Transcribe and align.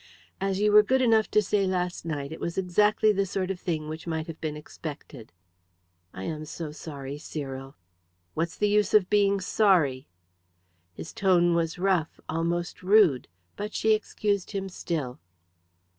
As 0.41 0.59
you 0.59 0.71
were 0.71 0.81
good 0.81 1.03
enough 1.03 1.29
to 1.29 1.43
say 1.43 1.67
last 1.67 2.05
night, 2.07 2.31
it 2.31 2.39
was 2.39 2.57
exactly 2.57 3.11
the 3.11 3.27
sort 3.27 3.51
of 3.51 3.59
thing 3.59 3.87
which 3.87 4.07
might 4.07 4.25
have 4.25 4.41
been 4.41 4.57
expected." 4.57 5.31
"I 6.11 6.23
am 6.23 6.43
so 6.45 6.71
sorry, 6.71 7.19
Cyril." 7.19 7.75
"What's 8.33 8.57
the 8.57 8.67
use 8.67 8.95
of 8.95 9.11
being 9.11 9.39
sorry?" 9.39 10.07
His 10.95 11.13
tone 11.13 11.53
was 11.53 11.77
rough, 11.77 12.19
almost 12.27 12.81
rude. 12.81 13.27
But 13.55 13.75
she 13.75 13.93
excused 13.93 14.49
him 14.53 14.69
still. 14.69 15.19